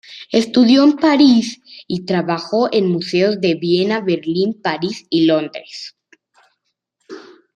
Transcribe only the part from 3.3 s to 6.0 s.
de Viena, Berlín, París y Londres.